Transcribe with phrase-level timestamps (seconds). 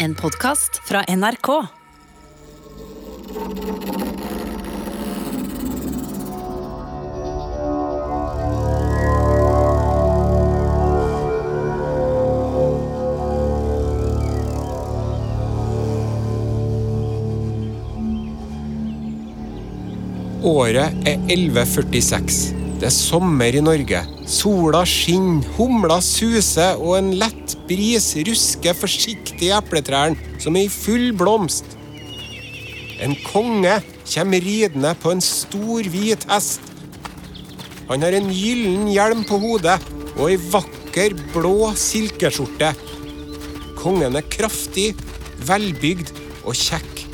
[0.00, 1.48] En podkast fra NRK.
[20.42, 22.54] Året er 1146.
[22.78, 24.17] Det er sommer i Norge.
[24.28, 30.72] Sola skinner, humla suser, og en lett bris rusker forsiktig i epletrærne som er i
[30.72, 31.64] full blomst.
[33.00, 33.78] En konge
[34.12, 36.60] kommer ridende på en stor, hvit hest.
[37.88, 39.78] Han har en gyllen hjelm på hodet
[40.18, 42.74] og ei vakker, blå silkeskjorte.
[43.80, 44.90] Kongen er kraftig,
[45.48, 47.06] velbygd og kjekk.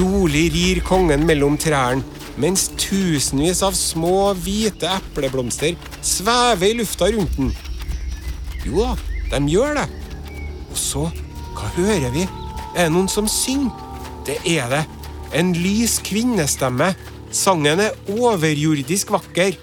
[0.00, 2.02] Rolig rir kongen mellom trærne,
[2.40, 7.52] mens tusenvis av små, hvite epleblomster svever i lufta rundt den.
[8.66, 8.94] Jo da,
[9.34, 9.86] de gjør det.
[10.72, 11.04] Og så,
[11.54, 12.26] hva hører vi?
[12.74, 13.74] Er det noen som synger?
[14.26, 14.84] Det er det.
[15.36, 16.94] En lys kvinnestemme.
[17.34, 19.56] Sangen er overjordisk vakker.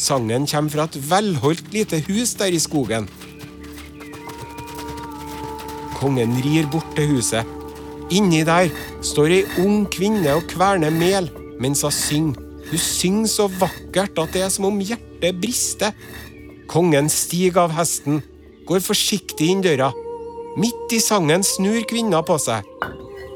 [0.00, 3.08] Sangen kommer fra et velholdt lite hus der i skogen.
[5.98, 7.56] Kongen rir bort til huset.
[8.10, 8.70] Inni der
[9.04, 11.28] står ei ung kvinne og kverner mel
[11.60, 12.46] mens hun synger.
[12.70, 15.94] Hun synger så vakkert at det er som om hjertet brister.
[16.70, 18.20] Kongen stiger av hesten,
[18.68, 19.90] går forsiktig inn døra.
[20.60, 22.66] Midt i sangen snur kvinna på seg.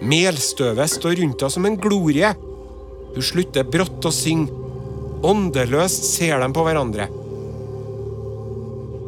[0.05, 2.31] Melstøvet står rundt henne som en glorie.
[3.15, 4.63] Hun slutter brått å synge.
[5.25, 7.09] Åndeløst ser de på hverandre.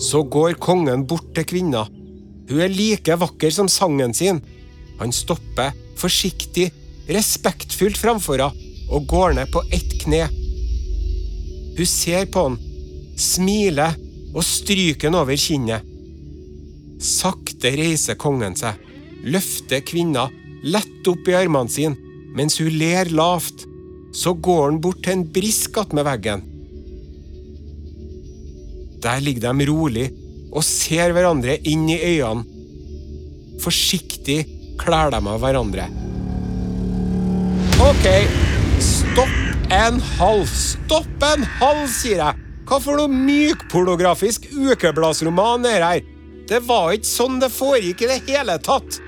[0.02, 1.84] Så går kongen bort til kvinna.
[2.48, 4.40] Hun er like vakker som sangen sin.
[5.00, 6.70] Han stopper forsiktig,
[7.12, 10.26] respektfullt framfor henne og går ned på ett kne.
[11.76, 12.58] Hun ser på han,
[13.18, 13.96] smiler
[14.32, 15.92] og stryker han over kinnet.
[17.02, 18.78] Sakte reiser kongen seg,
[19.26, 20.28] løfter kvinna
[20.66, 21.96] lett opp i armene sine
[22.36, 23.64] mens hun ler lavt.
[24.16, 26.44] Så går han bort til en brisk attmed veggen.
[29.04, 30.06] Der ligger de rolig
[30.52, 32.46] og ser hverandre inn i øynene.
[33.60, 34.38] Forsiktig
[34.80, 35.88] klær de av hverandre.
[37.76, 38.06] OK,
[39.16, 40.48] stopp en halv.
[40.52, 42.40] Stopp en halv, sier jeg.
[42.68, 46.02] Hva for noe mykpornografisk ukebladsroman er her?
[46.50, 48.98] Det var ikke sånn det foregikk i det hele tatt.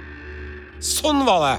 [0.81, 1.53] Sånn var det.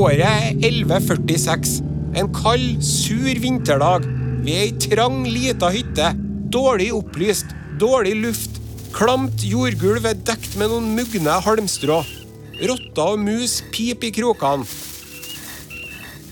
[0.00, 1.76] Året er 1146.
[2.16, 4.08] En kald, sur vinterdag.
[4.48, 6.14] Vi er ei trang, lita hytte.
[6.48, 8.62] Dårlig opplyst, dårlig luft.
[8.96, 12.00] Klamt jordgulv er dekt med noen mugne halmstrå.
[12.64, 14.87] Rotter og mus piper i krokene.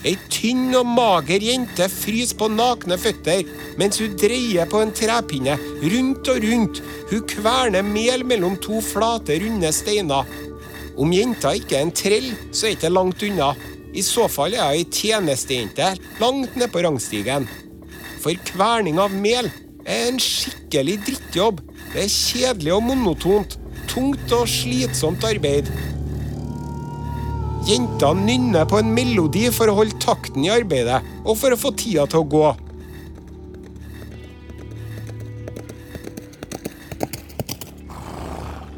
[0.05, 3.47] Ei tynn og mager jente fryser på nakne føtter
[3.81, 6.83] mens hun dreier på en trepinne rundt og rundt.
[7.11, 10.29] Hun kverner mel mellom to flate, runde steiner.
[10.97, 13.51] Om jenta ikke er en trell, så er det ikke langt unna.
[13.97, 17.49] I så fall er hun ei tjenestejente langt nede på rangstigen.
[18.21, 19.51] For kverning av mel
[19.87, 21.63] er en skikkelig drittjobb.
[21.93, 23.59] Det er kjedelig og monotont.
[23.89, 25.71] Tungt og slitsomt arbeid.
[27.67, 31.73] Jenta nynner på en melodi for å holde takten i arbeidet, og for å få
[31.75, 32.47] tida til å gå.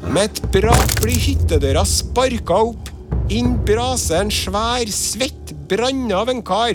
[0.09, 2.89] Med et brak blir hyttedøra sparka opp.
[3.29, 6.73] Inn braser en svær, svett branne av en kar.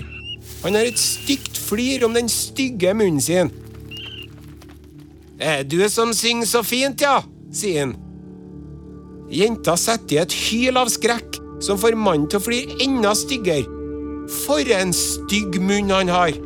[0.63, 3.51] Han har et stygt flir om den stygge munnen sin.
[5.43, 7.25] Er du som synger så fint, ja?
[7.51, 7.97] sier han.
[9.35, 11.34] Jenta setter i et hyl av skrekk
[11.65, 13.65] som får mannen til å fly enda styggere.
[14.45, 16.37] For en stygg munn han har!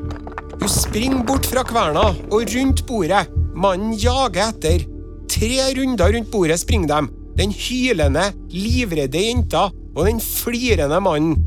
[0.59, 3.29] Hun springer bort fra kverna og rundt bordet.
[3.59, 4.87] Mannen jager etter.
[5.31, 7.11] Tre runder rundt bordet springer dem.
[7.39, 11.39] Den hylende, livredde jenta og den flirende mannen.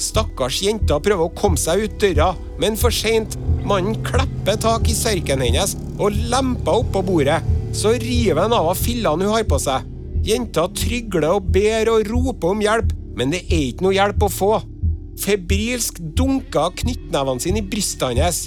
[0.00, 2.30] Stakkars jenta prøver å komme seg ut døra,
[2.62, 3.34] men for seint.
[3.66, 7.42] Mannen klipper tak i serken hennes og lemper oppå bordet.
[7.76, 9.84] Så river han av henne fillene hun har på seg.
[10.26, 14.32] Jenta trygler og ber og roper om hjelp, men det er ikke noe hjelp å
[14.32, 14.50] få.
[15.20, 18.46] Febrilsk dunka knyttnevene sine i brystet hans.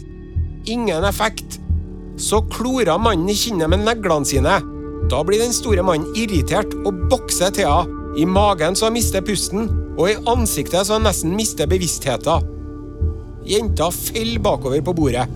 [0.65, 1.59] Ingen effekt.
[2.17, 4.55] Så klorer mannen i kinnet med neglene sine.
[5.11, 7.91] Da blir den store mannen irritert og bokser til.
[8.17, 12.49] I magen så han mister pusten, og i ansiktet så han nesten mister bevisstheten.
[13.45, 15.27] Jenta faller bakover på bordet.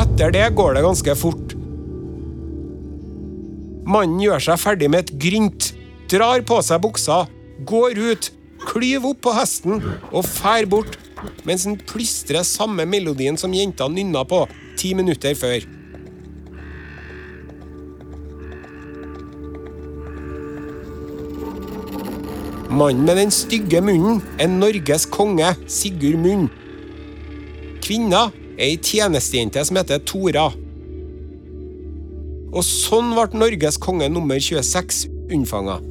[0.00, 1.56] Etter det går det ganske fort.
[3.82, 5.72] Mannen gjør seg ferdig med et grynt,
[6.12, 7.24] drar på seg buksa,
[7.68, 8.30] går ut,
[8.68, 9.80] klyver opp på hesten
[10.12, 10.98] og fær bort,
[11.48, 14.44] mens han plystrer samme melodien som jenta nynna på
[14.78, 15.64] ti minutter før.
[22.72, 26.46] Mannen med den stygge munnen er Norges konge, Sigurd Munn.
[27.84, 30.48] Kvinna er ei tjenestejente som heter Tora.
[32.52, 35.82] Og sånn ble Norges konge nummer 26 unnfanga.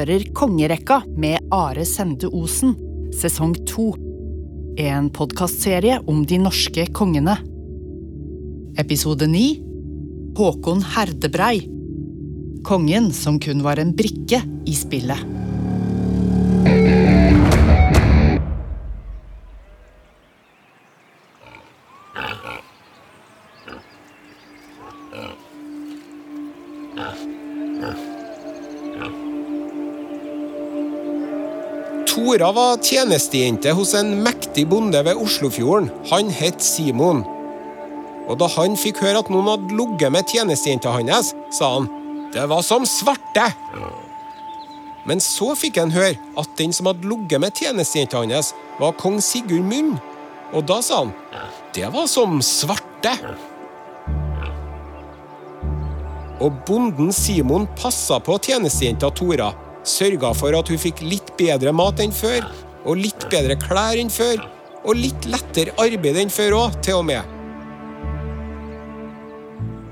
[0.00, 2.72] Hører Kongerekka med Are Sende Osen,
[3.12, 3.90] sesong to.
[4.80, 7.34] En podkastserie om de norske kongene.
[8.80, 9.58] Episode ni
[10.38, 11.66] Håkon Herdebrei.
[12.64, 15.39] Kongen som kun var en brikke i spillet.
[32.10, 35.90] Tora var tjenestejente hos en mektig bonde ved Oslofjorden.
[36.10, 37.22] Han het Simon.
[38.26, 41.86] Og da han fikk høre at noen hadde ligget med tjenestejenta hans, sa han
[42.34, 43.46] det var som svarte.
[45.06, 49.22] Men så fikk han høre at den som hadde ligget med tjenestejenta hans, var kong
[49.22, 49.94] Sigurd Munn.
[50.50, 51.14] Og da sa han
[51.78, 53.14] det var som svarte.
[56.42, 59.52] Og bonden Simon passa på tjenestejenta Tora.
[59.86, 62.44] Sørga for at hun fikk litt bedre mat enn før,
[62.84, 64.42] og litt bedre klær enn før,
[64.84, 67.36] og litt lettere arbeid enn før òg, til og med.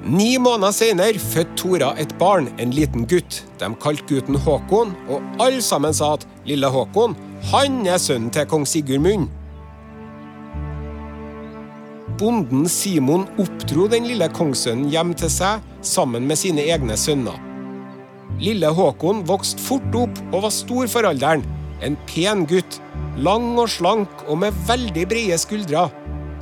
[0.08, 3.43] Ni måneder senere fødte Tora et barn, en liten gutt.
[3.61, 7.17] De kalte gutten Håkon, og alle sammen sa at lille Håkon,
[7.52, 9.29] han er sønnen til kong Sigurd Munn.
[12.19, 17.48] Bonden Simon oppdro den lille kongssønnen hjem til seg sammen med sine egne sønner.
[18.38, 21.43] Lille Håkon vokste fort opp og var stor for alderen.
[21.82, 22.79] En pen gutt.
[23.19, 25.88] Lang og slank og med veldig brede skuldre.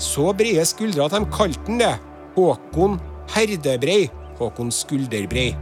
[0.00, 1.94] Så brede skuldre at de kalte han det.
[2.37, 2.98] Håkon
[3.32, 4.10] Herdebrei.
[4.37, 5.54] Håkon Skulderbrei.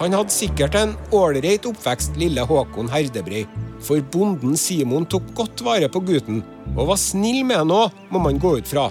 [0.00, 3.42] Han hadde sikkert en ålreit oppvekst, lille Håkon Herdebrei,
[3.84, 6.40] for bonden Simon tok godt vare på gutten,
[6.72, 8.86] og var snill med han òg, må man gå ut fra.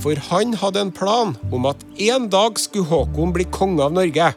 [0.00, 4.32] For han hadde en plan om at en dag skulle Håkon bli konge av Norge.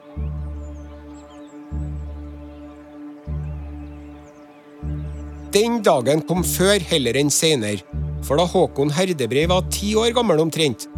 [5.56, 7.80] Den dagen kom før heller enn senere,
[8.28, 10.90] for da Håkon Herdebrei var ti år gammel omtrent,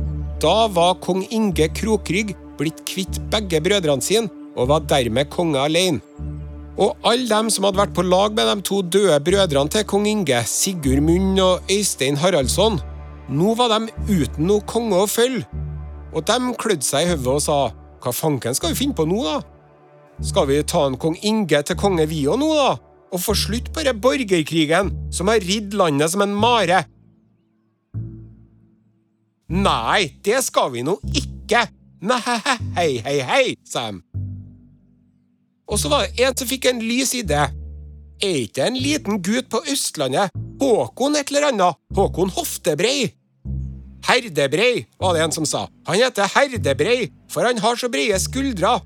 [0.42, 6.02] da var kong Inge Krokrygg blitt kvitt begge brødrene sine og var dermed konge alene.
[6.78, 10.06] Og alle dem som hadde vært på lag med de to døde brødrene til kong
[10.10, 12.78] Inge, Sigurd Munn og Øystein Haraldsson,
[13.30, 15.46] nå var de uten noe konge å følge.
[16.16, 17.58] Og de klødde seg i hodet og sa
[18.04, 19.42] hva fanken skal vi finne på nå, da?
[20.24, 22.78] Skal vi ta en kong Inge til konge vi òg nå, da?
[23.14, 26.84] Og få slutt på denne borgerkrigen som har ridd landet som en mare?
[29.48, 31.68] Nei, det skal vi nå ikke!
[32.04, 32.20] Nei,
[32.78, 34.04] hei, hei, hei, sa de.
[35.68, 37.48] Og så var det en som fikk en lys idé.
[38.18, 43.12] Er ikke en liten gutt på Østlandet, Håkon et eller annet, Håkon Hoftebrei?
[44.08, 45.68] Herdebrei, var det en som sa.
[45.86, 48.80] Han heter Herdebrei, for han har så brede skuldre.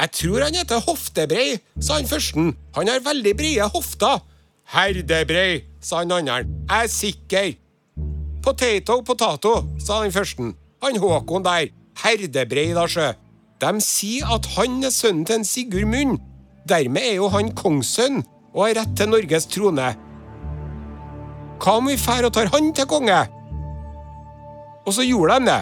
[0.00, 2.54] Jeg tror han heter Hoftebrei, sa han førsten.
[2.78, 4.22] Han har veldig brede hofter.
[4.72, 6.46] Herdebrei, sa han andre.
[6.70, 7.52] Jeg er sikker.
[8.42, 10.54] Potato, potato, sa den førsten.
[10.82, 11.68] Han Håkon der.
[12.02, 13.12] Herdebrei, da, sjø.
[13.60, 16.16] De sier at han er sønnen til en Sigurd Munn.
[16.68, 18.22] Dermed er jo han kongssønn
[18.52, 19.92] og har rett til Norges trone.
[21.62, 23.20] Hva om vi drar og tar han til konge?
[24.82, 25.60] Og så gjorde de det.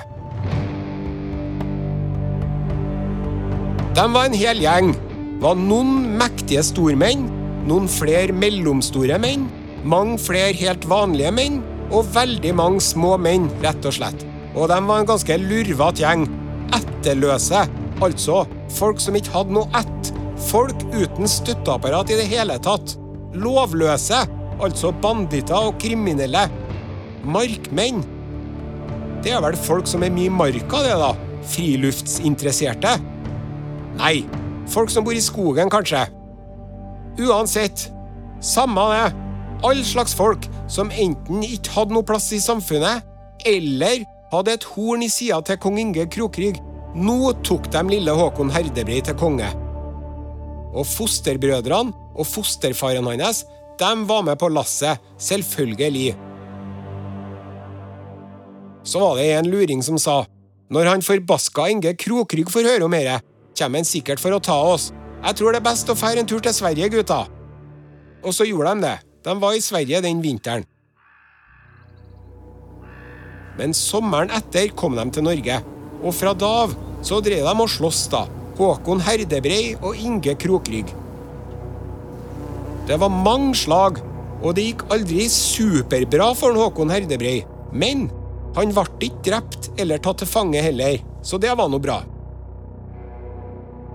[3.99, 4.95] De var en hel gjeng.
[5.41, 7.27] Var noen mektige stormenn,
[7.69, 9.47] noen flere mellomstore menn,
[9.85, 14.25] mange flere helt vanlige menn, og veldig mange små menn, rett og slett.
[14.55, 16.27] Og de var en ganske lurvete gjeng.
[16.77, 17.65] Etterløse,
[18.05, 18.45] altså
[18.77, 20.13] folk som ikke hadde noe ett.
[20.49, 22.97] Folk uten støtteapparat i det hele tatt.
[23.37, 24.23] Lovløse,
[24.61, 26.47] altså banditter og kriminelle.
[27.25, 28.03] Markmenn.
[29.21, 31.13] Det er vel folk som er mye i marka, det, da?
[31.53, 32.95] Friluftsinteresserte?
[34.01, 34.23] Nei,
[34.71, 36.07] folk som bor i skogen, kanskje.
[37.21, 37.91] Uansett,
[38.41, 39.11] samme det.
[39.67, 43.05] All slags folk som enten ikke hadde noe plass i samfunnet,
[43.45, 46.63] eller hadde et horn i sida til kong Inge Krokrygg.
[46.97, 49.51] Nå tok de lille Håkon Herdebrei til konge.
[50.71, 53.45] Og fosterbrødrene og fosterfaren hans
[53.81, 56.13] de var med på lasset, selvfølgelig.
[58.85, 60.25] Så var det en luring som sa
[60.71, 63.19] når han forbaska Inge Krokrygg får høre om dette,
[63.59, 64.91] kommer han sikkert for å ta oss.
[65.21, 67.25] Jeg tror det er best å fære en tur til Sverige, gutta.
[68.23, 68.99] Og så gjorde de det.
[69.27, 70.65] De var i Sverige den vinteren.
[73.59, 75.59] Men sommeren etter kom de til Norge,
[76.01, 78.23] og fra da av så drev de og sloss, da.
[78.61, 80.91] Håkon Herdebrei og Inge Krokrygg.
[82.89, 84.03] Det var mange slag,
[84.43, 87.39] og det gikk aldri superbra for Håkon Herdebrei.
[87.73, 88.11] Men
[88.59, 92.03] han ble ikke drept eller tatt til fange heller, så det var nå bra.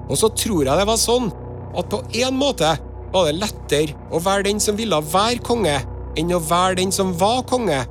[0.10, 1.30] Og så tror jeg det var sånn
[1.76, 2.72] at på en måte
[3.14, 5.76] var det lettere å være den som ville være konge,
[6.18, 7.84] enn å være den som var konge.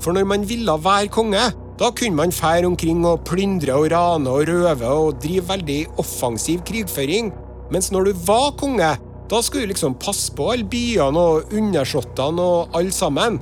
[0.00, 1.44] For når man ville være konge,
[1.80, 6.60] da kunne man fære omkring og plyndre og rane og røve og drive veldig offensiv
[6.68, 7.32] krigføring.
[7.72, 8.90] Mens når du var konge,
[9.30, 13.40] da skulle du liksom passe på alle byene og undersåttene og alle sammen.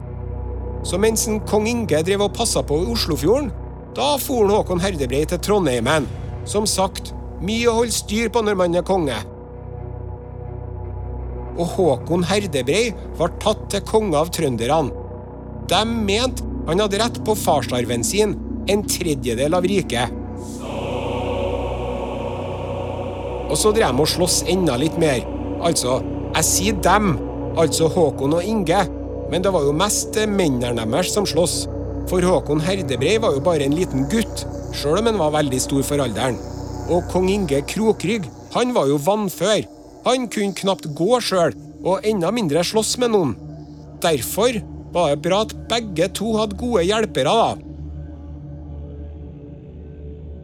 [0.87, 3.51] Så mens en kong Inge drev og passa på Oslofjorden,
[3.97, 6.07] da for Håkon Herdebrei til Trondheimen.
[6.49, 7.11] Som sagt,
[7.43, 9.19] mye å holde styr på når man er konge.
[11.59, 14.95] Og Håkon Herdebrei var tatt til konge av trønderne.
[15.71, 18.37] De mente han hadde rett på farsarven sin,
[18.71, 20.17] en tredjedel av riket.
[23.51, 25.25] Og så drev de og sloss enda litt mer.
[25.67, 25.99] Altså,
[26.37, 27.17] jeg sier dem,
[27.59, 28.85] altså Håkon og Inge,
[29.31, 31.65] men det var jo mest mennene deres som sloss.
[32.11, 35.83] For Håkon Herdebrei var jo bare en liten gutt, sjøl om han var veldig stor
[35.87, 36.39] for alderen.
[36.91, 39.67] Og kong Inge Krokrygg, han var jo vannfør.
[40.07, 41.55] Han kunne knapt gå sjøl,
[41.87, 43.37] og enda mindre slåss med noen.
[44.03, 44.59] Derfor
[44.95, 47.51] var det bra at begge to hadde gode hjelpere, da.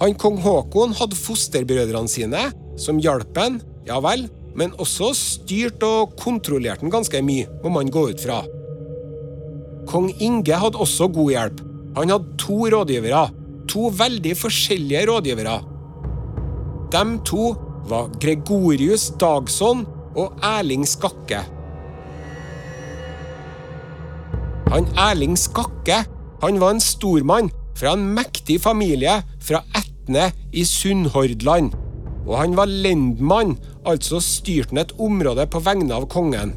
[0.03, 2.43] Han kong Haakon hadde fosterbrødrene sine,
[2.77, 4.27] som hjalp han, ja vel,
[4.57, 8.43] men også styrte og kontrollerte han ganske mye, må man gå ut fra.
[9.89, 11.63] Kong Inge hadde også god hjelp.
[11.97, 13.23] Han hadde to rådgivere,
[13.71, 15.57] to veldig forskjellige rådgivere.
[16.93, 17.53] De to
[17.89, 19.85] var Gregorius Dagson
[20.17, 21.45] og Erling Skakke.
[24.73, 26.03] Han Erling Skakke
[26.43, 31.73] han var en stormann fra en mektig familie fra Etne i Sunnhordland.
[32.27, 33.57] Og han var lendmann,
[33.87, 36.55] altså styrte han et område på vegne av kongen.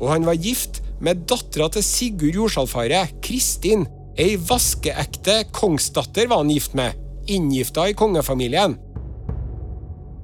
[0.00, 3.86] Og han var gift med dattera til Sigurd Jordsalfaret, Kristin.
[4.18, 6.94] Ei vaskeekte kongsdatter var han gift med,
[7.30, 8.76] inngifta i kongefamilien.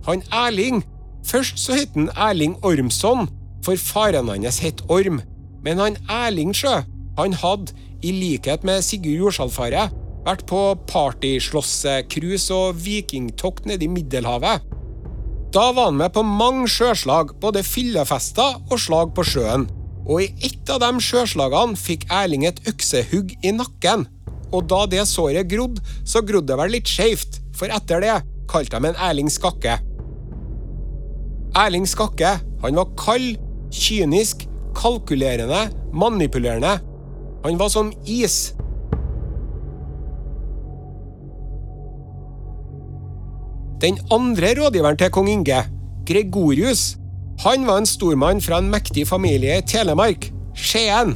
[0.06, 0.82] Han Erling
[1.26, 3.28] Først så het han Erling Ormsson,
[3.64, 5.20] for faren hans het Orm.
[5.64, 6.81] Men han Erling Sjø,
[7.19, 9.93] han hadde, i likhet med Sigurd Jorsalfaret,
[10.25, 14.64] vært på partyslåssecruise og vikingtokt nede i Middelhavet.
[15.52, 19.67] Da var han med på mange sjøslag, både fyllefester og slag på sjøen.
[20.07, 24.07] Og i ett av de sjøslagene fikk Erling et øksehugg i nakken.
[24.55, 28.17] Og da det såret grodde, så grodde det vel litt skeivt, for etter det
[28.50, 29.76] kalte de en Erling Skakke.
[31.59, 33.38] Erling Skakke han var kald,
[33.75, 34.47] kynisk,
[34.80, 36.78] kalkulerende, manipulerende.
[37.44, 38.54] Han var som is.
[43.80, 45.62] Den andre rådgiveren til kong Inge,
[46.06, 46.96] Gregorius,
[47.40, 51.14] han var en stormann fra en mektig familie i Telemark, Skien.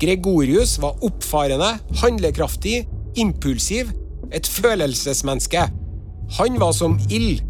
[0.00, 1.68] Gregorius var oppfarende,
[2.00, 2.86] handlekraftig,
[3.20, 3.92] impulsiv,
[4.32, 5.66] et følelsesmenneske.
[6.38, 7.44] Han var som ild.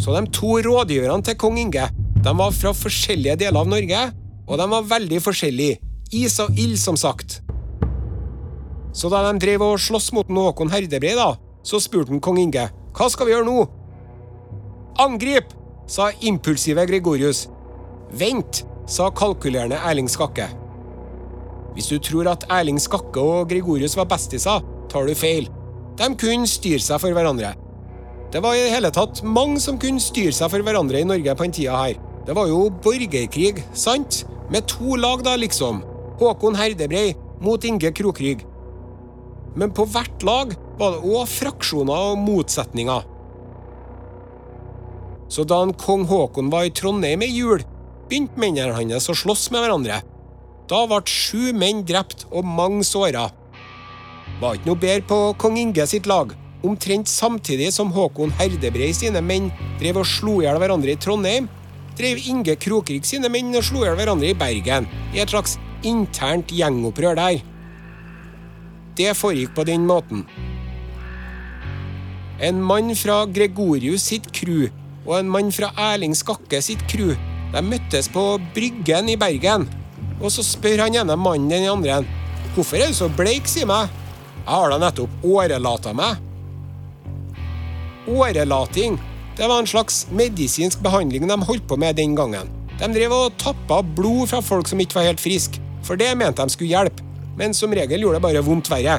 [0.00, 1.88] Så de to rådgiverne til kong Inge
[2.26, 4.00] de var fra forskjellige deler av Norge,
[4.46, 5.78] og de var veldig forskjellige.
[6.14, 7.40] Is og ild, som sagt.
[8.96, 11.34] Så da de drev og sloss mot Håkon Herdebrei, da,
[11.66, 12.66] så spurte han kong Inge
[12.96, 13.66] hva skal vi gjøre nå?
[15.04, 15.52] Angrip!
[15.86, 17.44] sa impulsive Gregorius.
[18.16, 18.64] Vent!
[18.88, 20.46] sa kalkulerende Erling Skakke.
[21.76, 25.50] Hvis du tror at Erling Skakke og Gregorius var bestiser, tar du feil.
[26.00, 27.52] De kunne styre seg for hverandre.
[28.32, 31.36] Det var i det hele tatt mange som kunne styre seg for hverandre i Norge
[31.36, 32.00] på den tida her.
[32.26, 34.24] Det var jo borgerkrig, sant?
[34.50, 35.82] Med to lag, da, liksom.
[36.18, 38.42] Håkon Herdebrei mot Inge Krokrygg.
[39.56, 43.04] Men på hvert lag var det òg fraksjoner og motsetninger.
[45.28, 47.62] Så da en kong Haakon var i Trondheim i jul,
[48.06, 50.00] begynte mennene hans å slåss med hverandre.
[50.70, 53.28] Da ble sju menn drept og mange såra.
[54.40, 56.34] Var ikke noe bedre på kong Inge sitt lag.
[56.66, 61.46] Omtrent samtidig som Håkon Herdebrei sine menn drev og slo i hjel hverandre i Trondheim,
[61.96, 65.56] drev Inge Krokrik sine menn og slo i hjel hverandre i Bergen, i et slags
[65.86, 67.40] internt gjengopprør der.
[68.96, 70.24] Det foregikk på den måten.
[72.40, 74.68] En mann fra Gregorius sitt crew
[75.06, 77.14] og en mann fra Erling Skakke sitt crew
[77.54, 79.64] De møttes på Bryggen i Bergen.
[80.20, 82.02] Og så spør han ene mannen den andre
[82.56, 83.88] Hvorfor er du så bleik, si meg?
[84.46, 86.20] Jeg har da nettopp årelata meg.
[88.08, 88.96] Årelating
[89.36, 92.48] det var en slags medisinsk behandling de holdt på med den gangen.
[92.80, 96.44] De drev og tappa blod fra folk som ikke var helt friske, for det mente
[96.44, 97.04] de skulle hjelpe,
[97.36, 98.98] men som regel gjorde det bare vondt verre.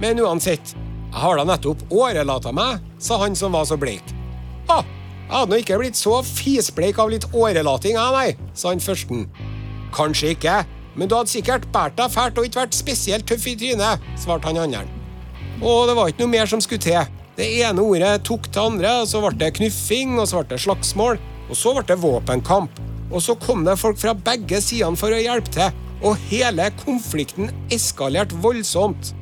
[0.00, 4.04] Men uansett, jeg har da nettopp årelata meg, sa han som var så bleik.
[4.72, 4.84] Ah,
[5.26, 9.26] jeg hadde nå ikke blitt så fisbleik av litt årelating, jeg, nei, sa han førsten.
[9.96, 10.62] Kanskje ikke,
[10.96, 14.48] men du hadde sikkert båret deg fælt og ikke vært spesielt tøff i trynet, svarte
[14.48, 14.84] han andre.
[15.60, 17.15] Og det var ikke noe mer som skulle til.
[17.36, 20.62] Det ene ordet tok til andre, og så ble det knuffing, og så ble det
[20.64, 21.18] slagsmål,
[21.50, 22.80] og så ble det våpenkamp.
[23.10, 27.52] Og så kom det folk fra begge sidene for å hjelpe til, og hele konflikten
[27.72, 29.12] eskalerte voldsomt.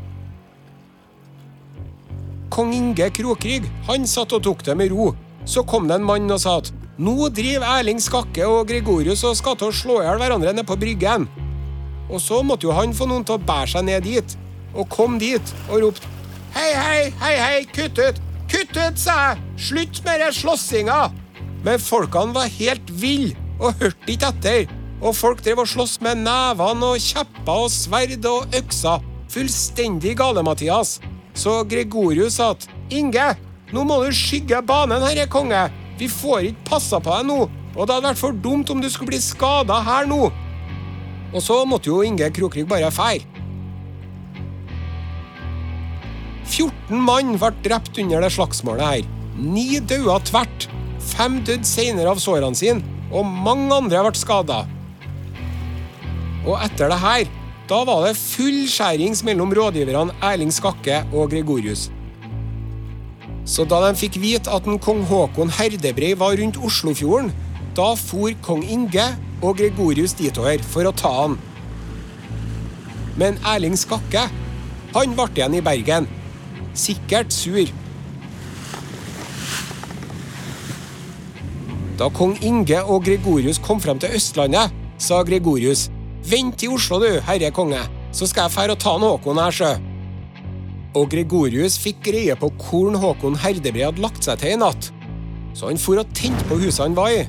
[2.54, 5.10] Kong Inge Krokrygg han satt og tok det med ro.
[5.44, 6.70] Så kom det en mann og sa at
[7.02, 10.66] nå driver Erling Skakke og Gregorius og skal til å slå i hjel hverandre nede
[10.68, 11.26] på Bryggen.
[12.06, 14.36] Og så måtte jo han få noen til å bære seg ned dit,
[14.70, 16.13] og kom dit og ropte
[16.54, 18.18] Hei, hei, hei, hei, kutt ut!
[18.46, 19.40] Kutt ut, sa jeg!
[19.58, 20.98] Slutt med den slåssinga!
[21.66, 24.70] Men folkene var helt ville og hørte ikke etter.
[25.02, 29.02] Og folk drev og sloss med nevene og kjepper og sverd og økser.
[29.34, 31.00] Fullstendig gale, Mathias.
[31.34, 33.32] Så Gregorius sa at Inge,
[33.74, 35.66] nå må du skygge banen, herre konge.
[35.98, 37.40] Vi får ikke passa på deg nå,
[37.74, 40.28] og det hadde vært for dumt om du skulle bli skada her nå.
[41.34, 43.33] Og så måtte jo Inge Krokrygg bare fære.
[46.54, 49.06] 14 mann ble drept under det slagsmålet her.
[49.34, 50.68] Ni døde tvert.
[51.02, 54.60] Fem døde senere av sårene sine, og mange andre ble skada.
[56.44, 57.26] Og etter det her,
[57.68, 61.88] da var det full skjærings mellom rådgiverne Erling Skakke og Gregorius.
[63.48, 67.32] Så da de fikk vite at en kong Haakon Herdebrei var rundt Oslofjorden,
[67.76, 69.10] da for kong Inge
[69.42, 71.38] og Gregorius ditover for å ta han.
[73.20, 74.28] Men Erling Skakke,
[74.94, 76.08] han ble igjen i Bergen.
[76.74, 77.70] Sikkert sur.
[81.98, 85.88] Da kong Inge og Gregorius kom frem til Østlandet, sa Gregorius,
[86.24, 87.78] Vent i Oslo, du, herre konge,
[88.14, 89.70] så skal jeg fære og ta en Håkon her, sjø.
[90.98, 94.88] Og Gregorius fikk greie på hvordan Håkon Herdebre hadde lagt seg til i natt.
[95.54, 97.26] Så han for og tente på huset han var i.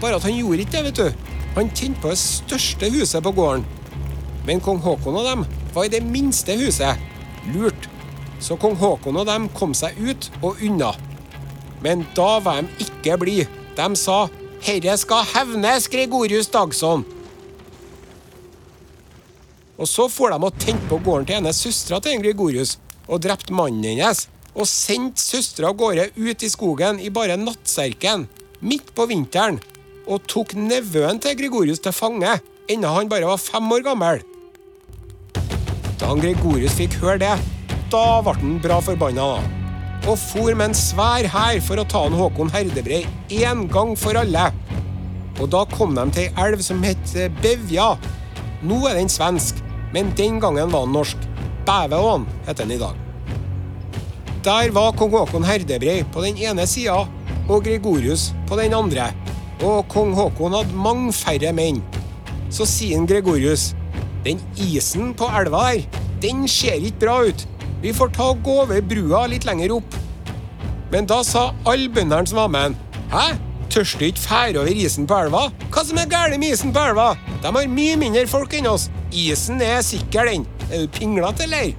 [0.00, 1.36] Bare at han gjorde ikke det, vet du.
[1.58, 3.66] Han tente på det største huset på gården.
[4.48, 6.98] Men kong Håkon og dem var i det minste huset.
[7.54, 7.90] Lurt.
[8.40, 10.92] Så kong Haakon og dem kom seg ut og unna.
[11.82, 13.48] Men da var de ikke blide.
[13.76, 14.28] De sa
[14.62, 17.04] 'Herre skal hevnes, Gregorius Dagsson'.
[19.78, 23.54] Og så for de og tente på gården til ene søstera til Gregorius og drepte
[23.54, 24.26] mannen hennes.
[24.58, 28.26] Og sendte søstera av gårde ut i skogen i bare nattserken,
[28.60, 29.60] midt på vinteren,
[30.08, 34.24] og tok nevøen til Gregorius til fange, enda han bare var fem år gammel.
[36.00, 37.57] Da Gregorius fikk høre det,
[37.92, 39.28] da ble han bra forbanna.
[40.08, 43.02] Og for med en svær hær for å ta han Håkon Herdebrei
[43.42, 44.48] en gang for alle.
[45.38, 47.92] Og da kom de til ei elv som het Bevja.
[48.66, 49.60] Nå er den svensk,
[49.94, 51.28] men den gangen var den norsk.
[51.68, 52.96] Bæveån heter den i dag.
[54.44, 57.02] Der var kong Håkon Herdebrei på den ene sida
[57.48, 59.10] og Gregorius på den andre.
[59.64, 61.82] Og kong Håkon hadde mange færre menn.
[62.50, 63.72] Så sier Gregorius
[64.24, 65.84] den isen på elva der,
[66.22, 67.44] den ser ikke bra ut.
[67.82, 69.98] Vi får ta og gå over brua litt lenger opp.
[70.90, 72.78] Men da sa alle bøndene som var med,
[73.12, 73.38] Hæ?
[73.72, 75.48] Tørs du ikke fære over isen på elva?
[75.72, 77.10] Hva som er galt med isen på elva?
[77.42, 78.88] De har mye mindre folk enn oss.
[79.12, 80.46] Isen er sikker, den.
[80.70, 81.74] Er du pinglete, eller?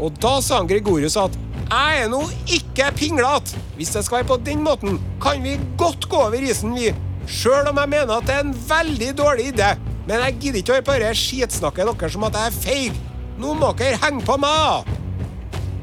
[0.00, 1.36] Og da sa han Gregorius at
[1.68, 2.22] jeg er nå
[2.56, 3.60] ikke pinglete.
[3.76, 6.94] Hvis det skal være på den måten, kan vi godt gå over isen, vi.
[7.28, 9.74] Sjøl om jeg mener at det er en veldig dårlig idé.
[10.08, 13.02] Men jeg gidder ikke å høre på dette skitsnakket deres om at jeg er feig.
[13.38, 14.97] Nå må dere henge på meg!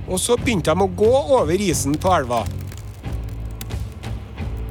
[0.07, 2.43] Og så begynte de å gå over isen på elva.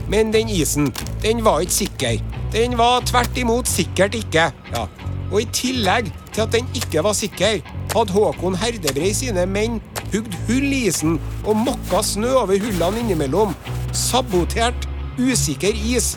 [0.08, 0.92] Men den isen,
[1.22, 2.20] den var ikke sikker.
[2.52, 4.50] Den var tvert imot sikkert ikke.
[4.74, 4.84] Ja.
[5.32, 7.62] Og i tillegg til at den ikke var sikker,
[7.94, 9.80] hadde Håkon Herdebrei sine menn
[10.12, 13.54] hugd hull i isen og mokka snø over hullene innimellom.
[13.94, 14.86] Sabotert
[15.18, 16.14] usikker is.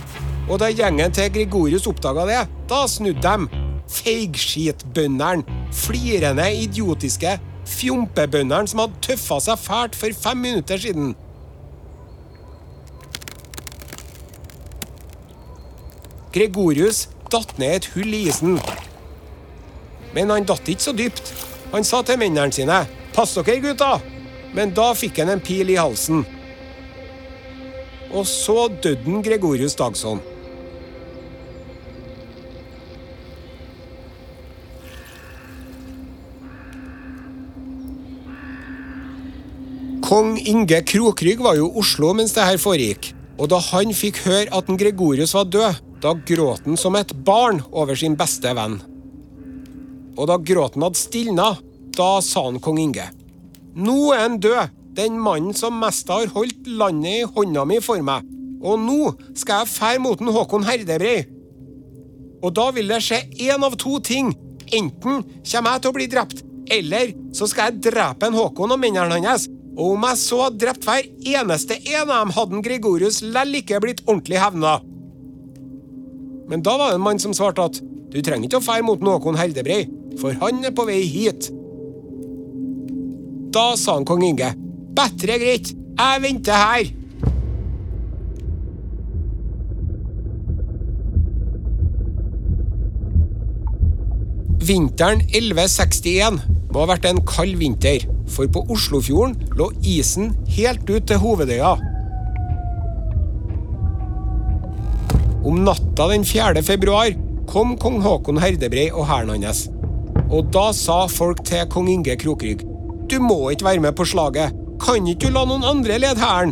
[0.47, 3.63] Og da gjengen til Gregorius oppdaga det, da snudde de.
[3.97, 5.57] Feigskitbøndene.
[5.73, 11.15] Flirende, idiotiske fjompebøndene som hadde tøffa seg fælt for fem minutter siden.
[16.35, 18.59] Gregorius datt ned et hull i isen.
[20.15, 21.33] Men han datt ikke så dypt.
[21.73, 24.01] Han sa til mennene sine 'Pass dere, gutta!'
[24.53, 26.25] Men da fikk han en pil i halsen.
[28.11, 30.21] Og så døde Gregorius Dagsson.
[40.07, 43.09] Kong Inge Krokrygg var jo i Oslo mens det her foregikk.
[43.35, 47.11] Og da han fikk høre at en Gregorius var død, da gråt han som et
[47.27, 48.77] barn over sin beste venn.
[50.15, 51.49] Og da gråten hadde stilna,
[51.97, 53.09] da sa han kong Inge.
[53.75, 57.99] Nå er han død, den mannen som mest har holdt landet i hånda mi for
[57.99, 58.23] meg.
[58.63, 61.17] Og nå skal jeg fære mot en Håkon Herdebrei.
[62.39, 64.31] Og da vil det skje én av to ting.
[64.71, 68.79] Enten kommer jeg til å bli drept, eller så skal jeg drepe en Håkon og
[68.79, 69.49] mennene hans.
[69.77, 71.05] Og om jeg så hadde drept hver
[71.37, 74.79] eneste en av dem, hadde Gregorius lell ikke blitt ordentlig hevna.
[76.49, 79.03] Men da var det en mann som svarte at du trenger ikke å fære mot
[79.03, 79.83] noen Heldebrei,
[80.17, 81.51] for han er på vei hit.
[83.53, 84.53] Da sa han kong Inge,
[84.97, 86.93] bedre greit, jeg venter her.
[94.67, 96.41] Vinteren 1161
[96.73, 101.75] må ha vært en kald vinter, for på Oslofjorden lå isen helt ut til Hovedøya.
[105.47, 106.61] Om natta den 4.
[106.65, 107.13] februar
[107.47, 109.67] kom kong Håkon Herdebrei og hæren hans.
[110.27, 112.65] Og da sa folk til kong Inge Krokrygg
[113.07, 114.51] Du må ikke være med på slaget.
[114.83, 116.51] Kan ikke du la noen andre lede hæren?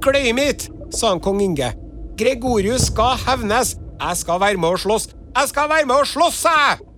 [0.00, 1.74] Glem it, sa han kong Inge.
[2.16, 3.76] Gregorius skal hevnes.
[4.00, 5.10] Jeg skal være med og slåss.
[5.36, 6.89] Jeg skal være med og slåss, jeg!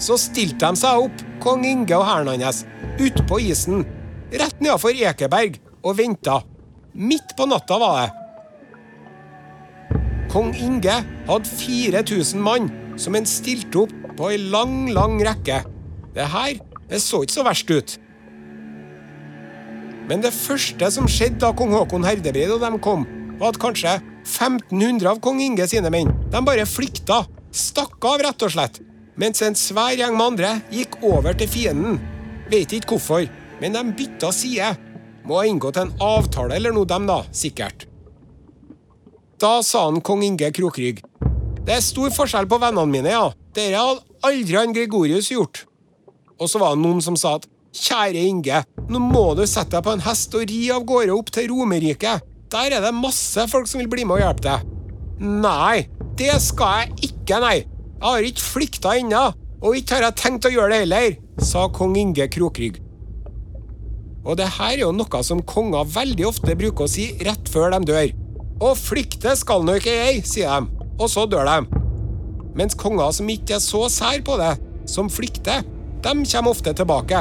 [0.00, 2.64] Så stilte de seg opp, kong Inge og hæren hans,
[3.00, 3.84] utpå isen,
[4.32, 6.40] rett nedafor Ekeberg, og venta.
[6.96, 8.08] Midt på natta var det.
[10.30, 12.68] Kong Inge hadde 4000 mann
[13.00, 15.62] som han stilte opp på ei lang, lang rekke.
[16.14, 16.60] Det her
[16.90, 17.96] det så ikke så verst ut.
[20.10, 23.06] Men det første som skjedde da kong Håkon Herdebreid og dem kom,
[23.38, 27.22] var at kanskje 1500 av kong Inge sine menn de bare flykta,
[27.54, 28.80] stakk av rett og slett,
[29.20, 32.00] mens en svær gjeng med andre gikk over til fienden.
[32.50, 33.28] Vet ikke hvorfor,
[33.60, 34.72] men de bytta side.
[35.28, 37.84] Må ha inngått en avtale eller noe, dem da, sikkert.
[39.40, 41.02] Da sa han kong Inge Krokrygg.
[41.64, 43.28] Det er stor forskjell på vennene mine, ja.
[43.56, 45.64] Dere hadde aldri han Gregorius gjort.
[46.40, 49.84] Og så var det noen som sa at kjære Inge, nå må du sette deg
[49.86, 52.24] på en hest og ri av gårde opp til Romerriket.
[52.50, 54.72] Der er det masse folk som vil bli med og hjelpe deg.
[55.20, 55.84] Nei,
[56.18, 57.58] det skal jeg ikke, nei.
[58.00, 59.22] Jeg har ikke flykta ennå,
[59.60, 62.78] og ikke har jeg tenkt å gjøre det heller, sa kong Inge Krokrygg.
[64.24, 67.74] Og det her er jo noe som konger veldig ofte bruker å si rett før
[67.74, 68.14] de dør.
[68.64, 71.82] Å flykte skal nå ikke jeg, sier de, og så dør de.
[72.56, 74.54] Mens konger som ikke er så sær på det,
[74.88, 75.60] som flykter,
[76.00, 77.20] de kommer ofte tilbake.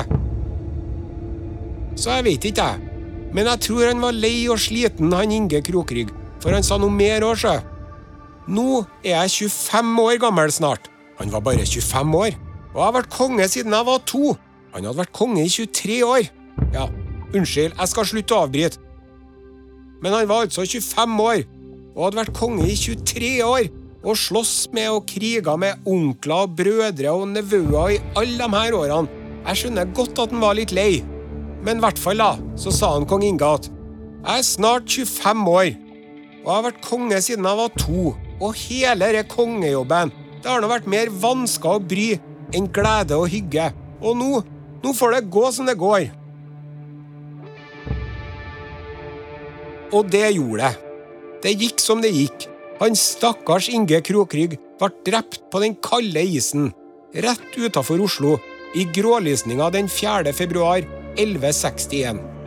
[1.99, 3.27] Så jeg vet ikke, jeg.
[3.35, 6.95] Men jeg tror han var lei og sliten, han Inge Krokrygg, for han sa noe
[6.95, 7.57] mer òg, sjø.
[8.49, 10.89] Nå er jeg 25 år gammel snart.
[11.19, 12.37] Han var bare 25 år.
[12.73, 14.35] Og jeg har vært konge siden jeg var to.
[14.73, 16.29] Han hadde vært konge i 23 år.
[16.73, 16.87] Ja,
[17.33, 18.81] unnskyld, jeg skal slutte å avbryte.
[20.01, 21.43] Men han var altså 25 år,
[21.95, 26.53] og hadde vært konge i 23 år, og slåss med og kriga med onkler og
[26.55, 29.17] brødre og nevøer i alle de her årene.
[29.43, 31.01] Jeg skjønner godt at han var litt lei.
[31.65, 35.45] Men i hvert fall, da, så sa han kong Inge at jeg er snart 25
[35.51, 35.69] år,
[36.39, 38.15] og jeg har vært konge siden jeg var to.
[38.39, 42.13] Og hele denne kongejobben, det har nå vært mer vansker å bry
[42.55, 43.67] enn glede og hygge.
[43.99, 44.29] Og nå,
[44.83, 46.07] nå får det gå som det går.
[49.89, 50.73] Og det gjorde det.
[51.43, 52.47] Det gikk som det gikk.
[52.79, 56.69] Han stakkars Inge Krokrygg ble drept på den kalde isen,
[57.11, 58.37] rett utafor Oslo,
[58.77, 60.31] i grålysninga den 4.
[60.37, 60.85] februar
[61.17, 62.38] 1161.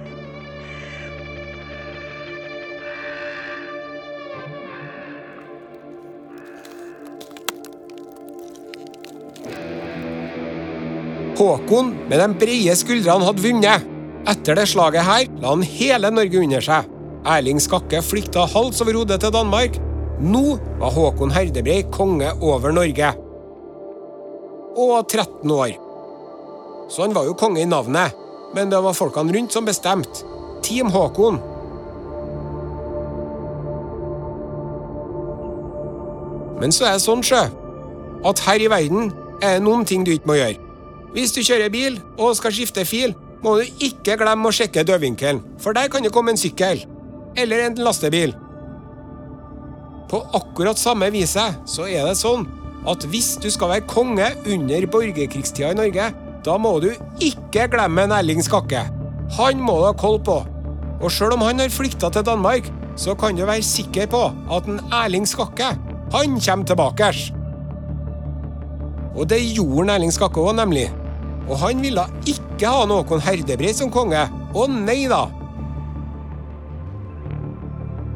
[11.39, 13.87] Håkon med de brede skuldrene hadde vunnet.
[14.29, 16.89] Etter det slaget her la han hele Norge under seg.
[17.27, 19.79] Erling Skakke flykta hals over hode til Danmark.
[20.23, 23.13] Nå var Håkon Herdebrei konge over Norge.
[24.77, 25.73] Og 13 år.
[26.93, 28.13] Så han var jo konge i navnet,
[28.55, 30.27] men det var folkene rundt som bestemte.
[30.63, 31.41] Team Håkon.
[36.61, 37.41] Men så er det sånn, sjø,
[38.29, 39.11] at her i verden
[39.43, 40.72] er det noen ting du ikke må gjøre.
[41.13, 45.43] Hvis du kjører bil og skal skifte fil, må du ikke glemme å sjekke dødvinkelen,
[45.61, 46.85] for der kan det komme en sykkel.
[47.37, 48.35] Eller en lastebil.
[50.09, 52.45] På akkurat samme viset så er det sånn
[52.89, 56.09] at hvis du skal være konge under borgerkrigstida i Norge,
[56.43, 56.91] da må du
[57.23, 58.83] ikke glemme Erling Skakke.
[59.39, 60.41] Han må du ha koll på.
[61.03, 64.69] Og sjøl om han har flykta til Danmark, så kan du være sikker på at
[64.69, 65.73] en Erling Skakke,
[66.13, 67.13] han kommer tilbake.
[69.17, 70.91] Og det gjorde Erling Skakke òg, nemlig.
[71.49, 74.23] Og han ville ikke ha noen Herdebrei som konge.
[74.53, 75.27] Å nei da!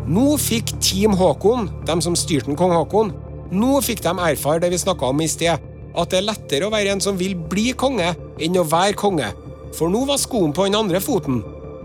[0.07, 3.09] Nå fikk Team Håkon, de som styrte kong Håkon,
[3.51, 5.59] nå fikk de erfare det vi snakka om i sted,
[5.97, 9.33] at det er lettere å være en som vil bli konge, enn å være konge.
[9.75, 11.41] For nå var skoen på den andre foten.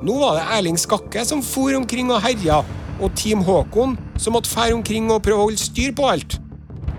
[0.05, 2.61] Nå var det Erling Skakke som for omkring og herja,
[3.01, 6.37] og Team Håkon som måtte fære omkring og prøve å holde styr på alt.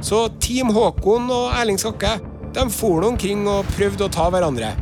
[0.03, 2.17] Så Team Håkon og Erling Skakke
[2.55, 4.75] de for omkring og prøvde å ta hverandre.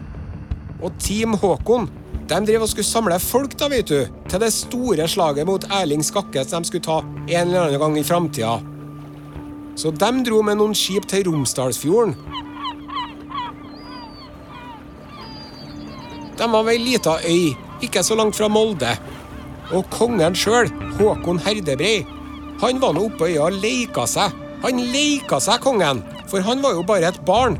[0.80, 1.88] Og Team Håkon
[2.30, 6.04] de drev og skulle samle folk da, vet du, til det store slaget mot Erling
[6.06, 8.52] Skakke som de skulle ta en eller annen gang i framtida.
[9.74, 12.14] Så de dro med noen skip til Romsdalsfjorden.
[16.38, 17.50] De var ved ei lita øy,
[17.82, 18.94] ikke så langt fra Molde.
[19.74, 22.04] Og kongen sjøl, Håkon Herdebrei,
[22.62, 24.38] han var nå oppe på øya og leika seg.
[24.62, 27.58] Han leika seg, kongen, for han var jo bare et barn.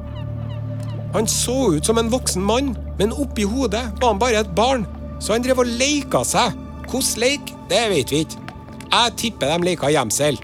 [1.14, 4.86] Han så ut som en voksen mann, men oppi hodet var han bare et barn.
[5.20, 6.54] Så han drev og leika seg.
[6.90, 8.46] Hvordan leik, det vet vi ikke.
[8.90, 10.38] Jeg tipper de leika gjemsel.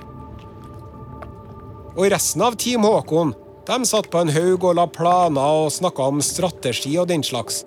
[1.96, 3.32] Og resten av Team Håkon
[3.66, 7.64] de satt på en haug og la planer og snakka om strategi og den slags.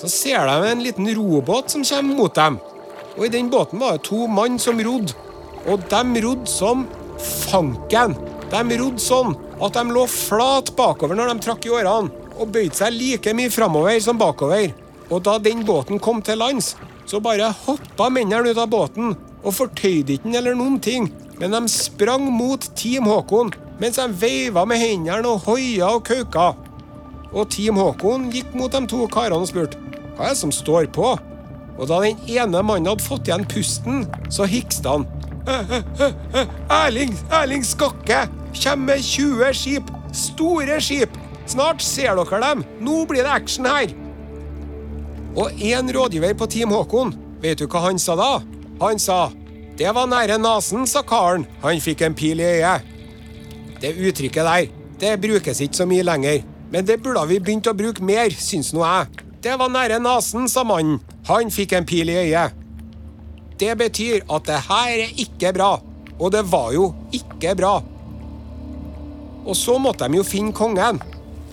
[0.00, 2.58] Så ser de en liten robåt som kommer mot dem.
[3.14, 5.14] Og I den båten var det to mann som rodde.
[5.70, 6.82] Og de rodde som
[7.20, 8.16] fanken.
[8.50, 12.74] De rodde sånn at de lå flat bakover når de trakk i årene, og bøyde
[12.74, 14.72] seg like mye framover som bakover.
[15.10, 16.74] Og da den båten kom til lands,
[17.06, 19.12] så bare hoppa mennene ut av båten
[19.44, 24.06] og fortøyde ikke den eller noen ting, men de sprang mot Team Håkon mens de
[24.20, 26.52] veiva med hendene og hoia og kauka.
[27.34, 29.80] Og Team Håkon gikk mot de to karene og spurte
[30.14, 31.16] hva er det som står på.
[31.74, 35.08] Og da den ene mannen hadde fått igjen pusten, så hikste han.
[36.70, 39.92] Erling, Erling Skakke kommer med 20 skip.
[40.12, 41.10] Store skip.
[41.46, 42.64] Snart ser dere dem.
[42.80, 43.92] Nå blir det action her.
[45.36, 48.32] Og én rådgiver på Team Håkon, vet du hva han sa da?
[48.80, 49.32] Han sa
[49.74, 51.48] det var nære nesen, sa karen.
[51.64, 52.84] Han fikk en pil i øyet.
[53.82, 54.68] Det uttrykket der,
[55.00, 56.44] det brukes ikke så mye lenger.
[56.70, 59.24] Men det burde vi begynt å bruke mer, syns nå jeg.
[59.42, 61.00] Det var nære nesen, sa mannen.
[61.26, 62.54] Han fikk en pil i øyet.
[63.64, 65.72] Det betyr at det her er ikke bra.
[66.20, 67.78] Og det var jo ikke bra.
[69.44, 71.00] Og så måtte de jo finne kongen.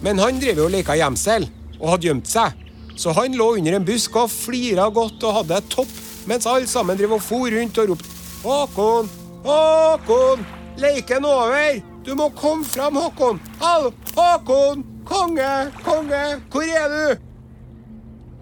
[0.04, 1.46] Men han drev jo og leka gjemsel,
[1.80, 2.58] og hadde gjemt seg.
[3.00, 6.68] Så han lå under en busk og flira godt og hadde det topp mens alle
[6.70, 8.12] sammen drev og for rundt og ropte
[8.44, 9.10] Håkon!
[9.46, 10.44] Håkon!
[10.82, 11.80] Leiken over!
[12.06, 13.42] Du må komme fram, Håkon!
[13.62, 13.94] Hallo!
[14.14, 14.84] Håkon!
[15.08, 15.52] Konge!
[15.86, 16.24] Konge!
[16.54, 17.28] Hvor er du?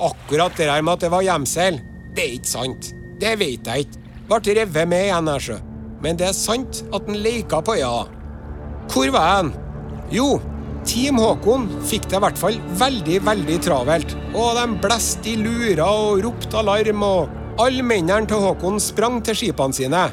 [0.10, 1.80] Akkurat det der med at det var gjemsel,
[2.16, 2.96] det er ikke sant.
[3.20, 4.06] Det vet jeg ikke.
[4.30, 5.58] Ble revet med igjen, her, sjø.
[6.04, 8.06] Men det er sant at han leika på øya.
[8.90, 9.52] Hvor var han?
[10.14, 10.38] Jo,
[10.88, 14.16] Team Håkon fikk det i hvert fall veldig, veldig travelt.
[14.32, 19.38] Og de blåste i lura og ropte alarm, og alle mennene til Håkon sprang til
[19.38, 20.08] skipene sine.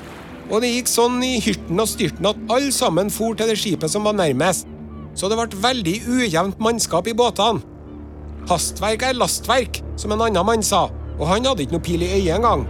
[0.50, 3.90] Og det gikk sånn i hyrten og styrten at alle sammen for til det skipet
[3.92, 4.68] som var nærmest.
[5.16, 7.62] Så det ble veldig ujevnt mannskap i båtene.
[8.46, 12.12] Hastverk er lastverk, som en annen mann sa, og han hadde ikke noe pil i
[12.18, 12.66] øyet engang.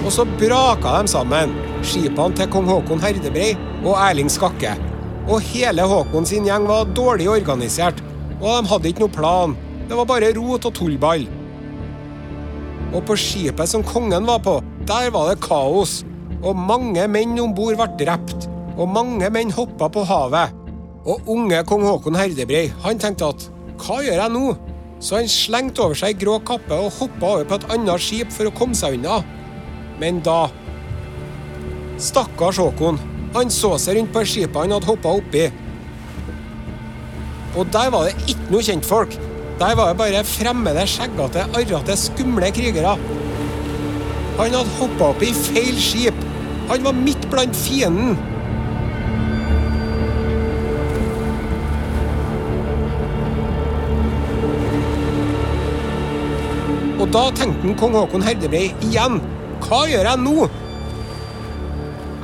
[0.00, 1.52] Og så braka de sammen,
[1.84, 4.72] skipene til kong Håkon Herdebrei og Erling Skakke.
[5.28, 8.00] Og hele Håkon sin gjeng var dårlig organisert,
[8.40, 9.56] og de hadde ikke noe plan.
[9.90, 11.26] Det var bare rot og tullball.
[12.90, 14.56] Og på skipet som kongen var på,
[14.88, 16.00] der var det kaos.
[16.40, 18.48] Og mange menn om bord ble drept,
[18.80, 20.56] og mange menn hoppa på havet.
[21.04, 23.46] Og unge kong Håkon Herdebrei han tenkte at
[23.80, 24.54] hva gjør jeg nå?
[25.00, 28.48] Så han slengte over seg grå kappe og hoppa over på et annet skip for
[28.48, 29.20] å komme seg unna.
[30.00, 30.48] Men da
[32.00, 32.98] Stakkars Håkon.
[33.34, 35.44] Han så seg rundt på skipet han hadde hoppa oppi.
[37.60, 39.16] Og der var det ikke noe kjentfolk.
[39.60, 42.96] Der var det bare fremmede, skjeggete, arrete, skumle krigere.
[44.38, 46.26] Han hadde hoppa opp i feil skip.
[46.70, 48.16] Han var midt blant fienden.
[57.00, 59.20] Og da tenkte han kong Håkon Herdebrei igjen.
[59.70, 60.46] Hva gjør jeg nå?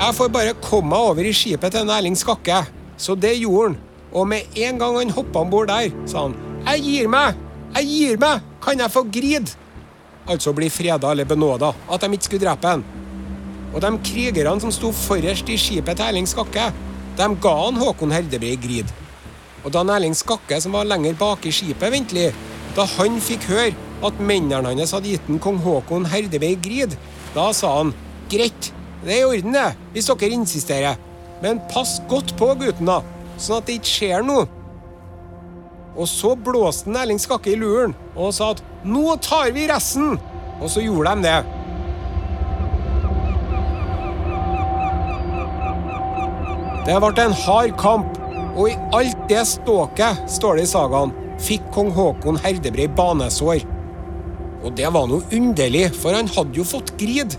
[0.01, 2.65] Jeg får bare komme meg over i skipet til Erling Skakke.
[2.99, 3.77] Så det gjorde han.
[4.19, 6.35] Og med en gang han hoppa om bord der, sa han
[6.67, 7.39] Jeg gir meg!
[7.77, 8.43] Jeg gir meg!
[8.65, 9.55] Kan jeg få grid?
[10.27, 12.83] Altså bli freda eller benåda, at de ikke skulle drepe han.
[13.71, 16.73] Og de krigerne som sto forrest i skipet til Erling Skakke,
[17.15, 18.91] de ga han Håkon Herdebrei grid.
[19.63, 22.33] Og da Erling Skakke, som var lenger bak i skipet, ventelig,
[22.75, 26.99] da han fikk høre at mennene hans hadde gitt kong Håkon Herdebrei grid,
[27.37, 27.93] da sa han
[28.33, 28.73] greit,
[29.05, 31.01] det er i orden, det, hvis dere insisterer.
[31.43, 33.03] Men pass godt på, gutten, da.
[33.37, 34.47] sånn at det ikke skjer noe.
[35.97, 40.19] Og så blåste Erling Skakke i luren og sa at 'nå tar vi resten'.
[40.61, 41.45] Og så gjorde de det.
[46.87, 48.19] Det ble en hard kamp,
[48.57, 53.76] og i alt det ståket, står det i sagaen, fikk kong Haakon Herdebrei banesår.
[54.67, 57.37] Og det var noe underlig, for han hadde jo fått grid,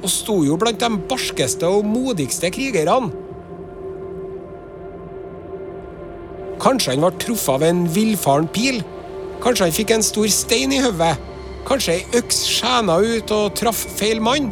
[0.00, 3.12] og sto jo blant de barskeste og modigste krigerne.
[6.60, 8.80] Kanskje han ble truffet av en villfaren pil?
[9.44, 11.14] Kanskje han fikk en stor stein i hodet?
[11.68, 14.50] Kanskje ei øks skjæna ut og traff feil mann?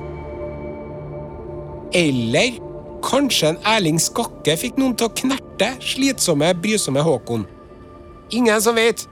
[1.97, 2.57] Eller
[3.05, 7.47] kanskje en Erling Skakke fikk noen til å knerte slitsomme, brysomme Håkon?
[8.37, 9.07] Ingen som vet.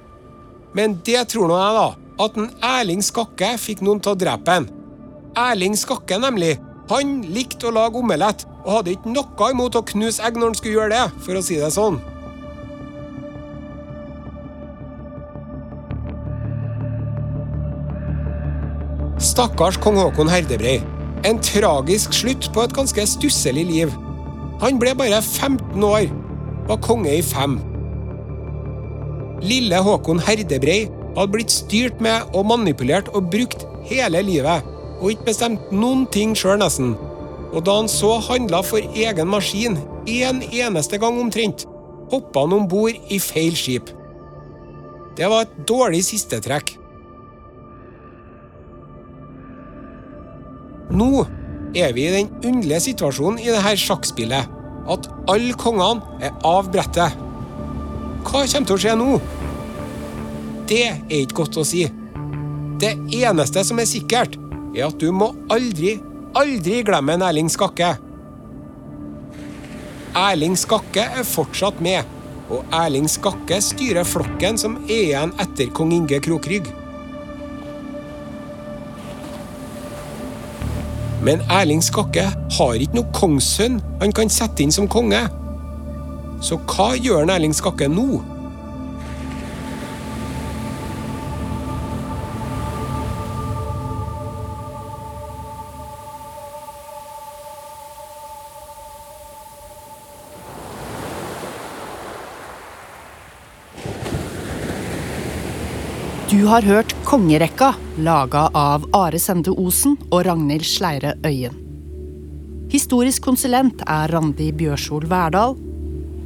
[0.77, 2.06] Men det tror nå jeg, da.
[2.23, 4.69] At en Erling Skakke fikk noen til å drepe en.
[5.37, 6.57] Erling Skakke, nemlig.
[6.89, 10.59] Han likte å lage omelett, og hadde ikke noe imot å knuse egg når han
[10.59, 12.01] skulle gjøre det, for å si det sånn.
[19.21, 20.79] Stakkars kong Haakon Herdebrei.
[21.27, 23.95] En tragisk slutt på et ganske stusselig liv.
[24.63, 26.07] Han ble bare 15 år,
[26.69, 27.59] var konge i fem.
[29.45, 34.65] Lille Håkon Herdebrei hadde blitt styrt med og manipulert og brukt hele livet,
[35.01, 36.95] og ikke bestemt noen ting sjøl, nesten.
[37.53, 41.67] Og da han så handla for egen maskin, én en eneste gang omtrent,
[42.13, 43.91] hoppa han om bord i feil skip.
[45.17, 46.77] Det var et dårlig sistetrekk.
[50.97, 51.25] Nå
[51.77, 54.53] er vi i den underlige situasjonen i dette sjakkspillet
[54.93, 57.17] at alle kongene er av brettet.
[58.27, 59.11] Hva kommer til å skje nå?
[60.67, 61.85] Det er ikke godt å si.
[62.83, 64.35] Det eneste som er sikkert,
[64.75, 65.95] er at du må aldri,
[66.37, 67.93] aldri glemme en Erling Skakke.
[70.17, 72.03] Erling Skakke er fortsatt med,
[72.51, 76.69] og Erling Skakke styrer flokken som er igjen etter kong Inge Krokrygg.
[81.27, 82.27] Men Erling Skakke
[82.59, 85.23] har ikke noe kongssønn han kan sette inn som konge.
[86.43, 88.36] Så hva gjør Erling Skakke nå?
[106.47, 111.55] Har hørt Kongerekka, laga av Are Sende Osen og Ragnhild Sleire Øyen.
[112.71, 115.57] Historisk konsulent er Randi Bjørsol Verdal,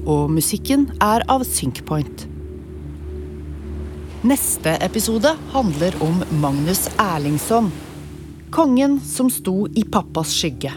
[0.05, 2.25] og musikken er av Synkpoint.
[4.27, 7.71] Neste episode handler om Magnus Erlingsson.
[8.53, 10.75] Kongen som sto i pappas skygge.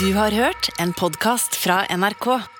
[0.00, 2.59] Du har hørt en podkast fra NRK.